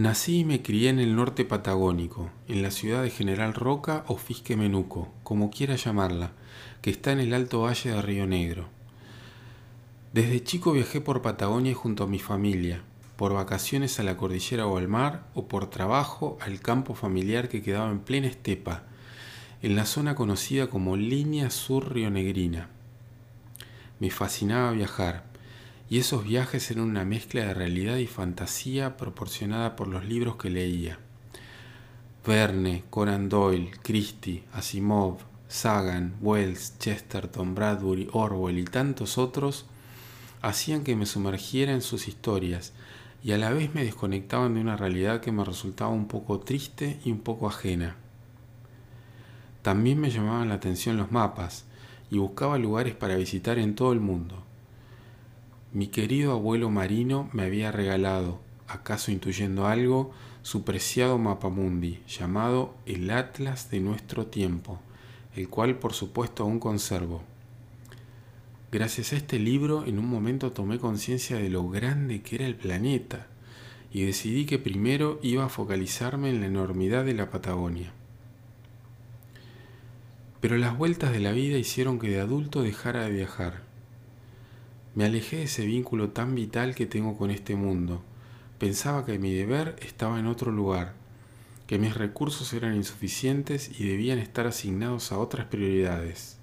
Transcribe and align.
Nací 0.00 0.38
y 0.38 0.44
me 0.46 0.62
crié 0.62 0.88
en 0.88 0.98
el 0.98 1.14
norte 1.14 1.44
patagónico, 1.44 2.30
en 2.48 2.62
la 2.62 2.70
ciudad 2.70 3.02
de 3.02 3.10
General 3.10 3.52
Roca 3.52 4.02
o 4.06 4.16
Fisque 4.16 4.56
Menuco, 4.56 5.12
como 5.22 5.50
quiera 5.50 5.76
llamarla, 5.76 6.32
que 6.80 6.88
está 6.88 7.12
en 7.12 7.20
el 7.20 7.34
alto 7.34 7.60
valle 7.60 7.90
de 7.90 8.00
Río 8.00 8.26
Negro. 8.26 8.70
Desde 10.14 10.42
chico 10.42 10.72
viajé 10.72 11.02
por 11.02 11.20
Patagonia 11.20 11.74
junto 11.74 12.04
a 12.04 12.06
mi 12.06 12.18
familia, 12.18 12.80
por 13.16 13.34
vacaciones 13.34 14.00
a 14.00 14.02
la 14.02 14.16
cordillera 14.16 14.66
o 14.66 14.78
al 14.78 14.88
mar, 14.88 15.26
o 15.34 15.48
por 15.48 15.68
trabajo 15.68 16.38
al 16.40 16.60
campo 16.60 16.94
familiar 16.94 17.50
que 17.50 17.62
quedaba 17.62 17.90
en 17.90 18.00
plena 18.00 18.28
estepa, 18.28 18.84
en 19.60 19.76
la 19.76 19.84
zona 19.84 20.14
conocida 20.14 20.68
como 20.68 20.96
Línea 20.96 21.50
Sur 21.50 21.92
Rionegrina. 21.92 22.70
Me 23.98 24.08
fascinaba 24.08 24.70
viajar, 24.72 25.24
y 25.90 25.98
esos 25.98 26.22
viajes 26.24 26.70
eran 26.70 26.84
una 26.84 27.04
mezcla 27.04 27.44
de 27.44 27.52
realidad 27.52 27.96
y 27.96 28.06
fantasía 28.06 28.96
proporcionada 28.96 29.74
por 29.74 29.88
los 29.88 30.04
libros 30.04 30.36
que 30.36 30.48
leía. 30.48 31.00
Verne, 32.24 32.84
Conan 32.90 33.28
Doyle, 33.28 33.72
Christie, 33.82 34.44
Asimov, 34.52 35.18
Sagan, 35.48 36.14
Wells, 36.20 36.78
Chesterton, 36.78 37.56
Bradbury, 37.56 38.08
Orwell 38.12 38.58
y 38.58 38.64
tantos 38.64 39.18
otros 39.18 39.66
hacían 40.42 40.84
que 40.84 40.94
me 40.94 41.06
sumergiera 41.06 41.72
en 41.72 41.82
sus 41.82 42.06
historias 42.06 42.72
y 43.24 43.32
a 43.32 43.38
la 43.38 43.50
vez 43.52 43.74
me 43.74 43.82
desconectaban 43.82 44.54
de 44.54 44.60
una 44.60 44.76
realidad 44.76 45.20
que 45.20 45.32
me 45.32 45.44
resultaba 45.44 45.90
un 45.90 46.06
poco 46.06 46.38
triste 46.38 47.00
y 47.04 47.10
un 47.10 47.18
poco 47.18 47.48
ajena. 47.48 47.96
También 49.62 50.00
me 50.00 50.10
llamaban 50.10 50.50
la 50.50 50.54
atención 50.54 50.96
los 50.96 51.10
mapas 51.10 51.64
y 52.12 52.18
buscaba 52.18 52.58
lugares 52.58 52.94
para 52.94 53.16
visitar 53.16 53.58
en 53.58 53.74
todo 53.74 53.92
el 53.92 54.00
mundo. 54.00 54.49
Mi 55.72 55.86
querido 55.86 56.32
abuelo 56.32 56.68
marino 56.68 57.30
me 57.32 57.44
había 57.44 57.70
regalado, 57.70 58.40
acaso 58.66 59.12
intuyendo 59.12 59.68
algo, 59.68 60.10
su 60.42 60.64
preciado 60.64 61.16
mapamundi, 61.16 62.00
llamado 62.08 62.74
el 62.86 63.08
Atlas 63.12 63.70
de 63.70 63.78
nuestro 63.78 64.26
tiempo, 64.26 64.80
el 65.36 65.48
cual 65.48 65.78
por 65.78 65.92
supuesto 65.92 66.42
aún 66.42 66.58
conservo. 66.58 67.22
Gracias 68.72 69.12
a 69.12 69.16
este 69.16 69.38
libro 69.38 69.84
en 69.86 70.00
un 70.00 70.06
momento 70.06 70.50
tomé 70.50 70.80
conciencia 70.80 71.36
de 71.36 71.50
lo 71.50 71.68
grande 71.68 72.20
que 72.20 72.34
era 72.34 72.46
el 72.46 72.56
planeta 72.56 73.28
y 73.92 74.02
decidí 74.02 74.46
que 74.46 74.58
primero 74.58 75.20
iba 75.22 75.44
a 75.44 75.50
focalizarme 75.50 76.30
en 76.30 76.40
la 76.40 76.46
enormidad 76.48 77.04
de 77.04 77.14
la 77.14 77.30
Patagonia. 77.30 77.92
Pero 80.40 80.56
las 80.56 80.76
vueltas 80.76 81.12
de 81.12 81.20
la 81.20 81.30
vida 81.30 81.58
hicieron 81.58 82.00
que 82.00 82.08
de 82.08 82.20
adulto 82.20 82.62
dejara 82.62 83.04
de 83.04 83.12
viajar 83.12 83.69
me 84.94 85.04
alejé 85.04 85.36
de 85.36 85.42
ese 85.44 85.64
vínculo 85.64 86.10
tan 86.10 86.34
vital 86.34 86.74
que 86.74 86.86
tengo 86.86 87.16
con 87.16 87.30
este 87.30 87.54
mundo. 87.54 88.02
Pensaba 88.58 89.06
que 89.06 89.18
mi 89.18 89.32
deber 89.32 89.76
estaba 89.80 90.18
en 90.18 90.26
otro 90.26 90.50
lugar, 90.52 90.94
que 91.66 91.78
mis 91.78 91.94
recursos 91.94 92.52
eran 92.52 92.74
insuficientes 92.74 93.70
y 93.80 93.86
debían 93.86 94.18
estar 94.18 94.46
asignados 94.46 95.12
a 95.12 95.18
otras 95.18 95.46
prioridades. 95.46 96.38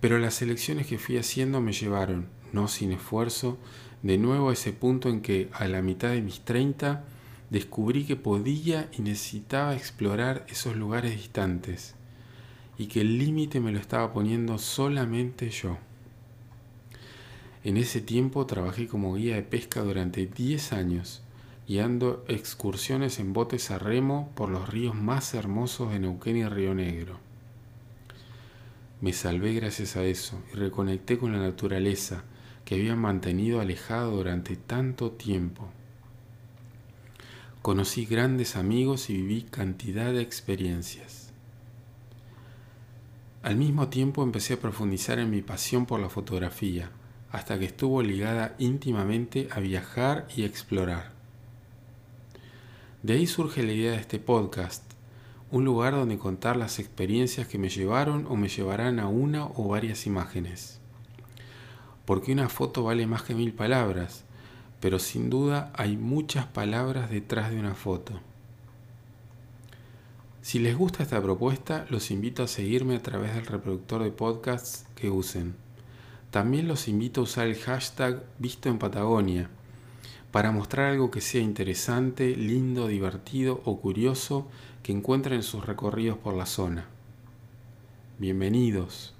Pero 0.00 0.18
las 0.18 0.42
elecciones 0.42 0.86
que 0.86 0.98
fui 0.98 1.16
haciendo 1.16 1.60
me 1.60 1.72
llevaron, 1.72 2.28
no 2.52 2.68
sin 2.68 2.92
esfuerzo, 2.92 3.58
de 4.02 4.18
nuevo 4.18 4.50
a 4.50 4.52
ese 4.52 4.72
punto 4.72 5.08
en 5.08 5.20
que, 5.20 5.48
a 5.52 5.66
la 5.68 5.82
mitad 5.82 6.10
de 6.10 6.20
mis 6.20 6.40
treinta, 6.40 7.04
descubrí 7.48 8.04
que 8.04 8.16
podía 8.16 8.90
y 8.96 9.02
necesitaba 9.02 9.74
explorar 9.74 10.44
esos 10.48 10.76
lugares 10.76 11.16
distantes, 11.16 11.94
y 12.76 12.86
que 12.88 13.00
el 13.00 13.18
límite 13.18 13.60
me 13.60 13.72
lo 13.72 13.78
estaba 13.78 14.12
poniendo 14.12 14.58
solamente 14.58 15.48
yo. 15.50 15.78
En 17.66 17.76
ese 17.76 18.00
tiempo 18.00 18.46
trabajé 18.46 18.86
como 18.86 19.16
guía 19.16 19.34
de 19.34 19.42
pesca 19.42 19.82
durante 19.82 20.24
10 20.24 20.72
años, 20.72 21.22
guiando 21.66 22.24
excursiones 22.28 23.18
en 23.18 23.32
botes 23.32 23.72
a 23.72 23.78
remo 23.80 24.30
por 24.36 24.50
los 24.50 24.68
ríos 24.68 24.94
más 24.94 25.34
hermosos 25.34 25.90
de 25.90 25.98
Neuquén 25.98 26.36
y 26.36 26.44
Río 26.46 26.76
Negro. 26.76 27.18
Me 29.00 29.12
salvé 29.12 29.52
gracias 29.52 29.96
a 29.96 30.04
eso 30.04 30.40
y 30.52 30.56
reconecté 30.56 31.18
con 31.18 31.32
la 31.32 31.40
naturaleza 31.40 32.22
que 32.64 32.76
había 32.76 32.94
mantenido 32.94 33.60
alejado 33.60 34.12
durante 34.12 34.54
tanto 34.54 35.10
tiempo. 35.10 35.68
Conocí 37.62 38.06
grandes 38.06 38.54
amigos 38.54 39.10
y 39.10 39.14
viví 39.14 39.42
cantidad 39.42 40.12
de 40.12 40.22
experiencias. 40.22 41.32
Al 43.42 43.56
mismo 43.56 43.88
tiempo 43.88 44.22
empecé 44.22 44.54
a 44.54 44.60
profundizar 44.60 45.18
en 45.18 45.30
mi 45.30 45.42
pasión 45.42 45.84
por 45.84 45.98
la 45.98 46.08
fotografía 46.08 46.92
hasta 47.36 47.58
que 47.58 47.66
estuvo 47.66 48.00
ligada 48.00 48.54
íntimamente 48.58 49.46
a 49.50 49.60
viajar 49.60 50.26
y 50.34 50.44
explorar. 50.44 51.10
De 53.02 53.12
ahí 53.12 53.26
surge 53.26 53.62
la 53.62 53.72
idea 53.72 53.92
de 53.92 53.98
este 53.98 54.18
podcast, 54.18 54.82
un 55.50 55.62
lugar 55.66 55.92
donde 55.92 56.16
contar 56.16 56.56
las 56.56 56.78
experiencias 56.78 57.46
que 57.46 57.58
me 57.58 57.68
llevaron 57.68 58.26
o 58.30 58.36
me 58.36 58.48
llevarán 58.48 58.98
a 58.98 59.08
una 59.08 59.44
o 59.44 59.68
varias 59.68 60.06
imágenes. 60.06 60.80
Porque 62.06 62.32
una 62.32 62.48
foto 62.48 62.84
vale 62.84 63.06
más 63.06 63.22
que 63.22 63.34
mil 63.34 63.52
palabras, 63.52 64.24
pero 64.80 64.98
sin 64.98 65.28
duda 65.28 65.70
hay 65.74 65.98
muchas 65.98 66.46
palabras 66.46 67.10
detrás 67.10 67.50
de 67.50 67.60
una 67.60 67.74
foto. 67.74 68.18
Si 70.40 70.58
les 70.58 70.74
gusta 70.74 71.02
esta 71.02 71.20
propuesta, 71.20 71.84
los 71.90 72.10
invito 72.10 72.42
a 72.42 72.48
seguirme 72.48 72.96
a 72.96 73.02
través 73.02 73.34
del 73.34 73.44
reproductor 73.44 74.02
de 74.02 74.10
podcasts 74.10 74.86
que 74.94 75.10
usen. 75.10 75.65
También 76.36 76.68
los 76.68 76.86
invito 76.86 77.22
a 77.22 77.24
usar 77.24 77.46
el 77.46 77.56
hashtag 77.56 78.22
Visto 78.38 78.68
en 78.68 78.78
Patagonia 78.78 79.48
para 80.30 80.52
mostrar 80.52 80.90
algo 80.90 81.10
que 81.10 81.22
sea 81.22 81.40
interesante, 81.40 82.36
lindo, 82.36 82.88
divertido 82.88 83.62
o 83.64 83.80
curioso 83.80 84.46
que 84.82 84.92
encuentren 84.92 85.36
en 85.36 85.42
sus 85.42 85.64
recorridos 85.64 86.18
por 86.18 86.34
la 86.34 86.44
zona. 86.44 86.88
Bienvenidos. 88.18 89.15